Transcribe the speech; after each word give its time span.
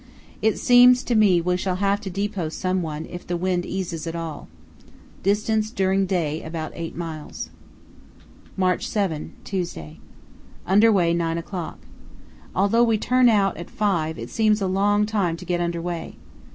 It 0.41 0.57
seems 0.57 1.03
to 1.03 1.13
me 1.13 1.41
we 1.41 1.55
shall 1.57 1.75
have 1.75 2.01
to 2.01 2.09
depot 2.09 2.49
someone 2.49 3.05
if 3.05 3.27
the 3.27 3.37
wind 3.37 3.67
eases 3.67 4.07
at 4.07 4.15
all. 4.15 4.47
Distance 5.21 5.69
during 5.69 6.07
day 6.07 6.41
about 6.41 6.71
eight 6.73 6.95
miles. 6.95 7.51
"March 8.57 8.87
7, 8.87 9.33
Tuesday.—Under 9.43 10.91
way 10.91 11.13
9 11.13 11.37
o'clock. 11.37 11.77
Although 12.55 12.83
we 12.83 12.97
turn 12.97 13.29
out 13.29 13.55
at 13.57 13.69
5 13.69 14.17
it 14.17 14.31
seems 14.31 14.59
a 14.59 14.65
long 14.65 15.05
time 15.05 15.37
to 15.37 15.45
get 15.45 15.61
under 15.61 15.79
way. 15.83 16.15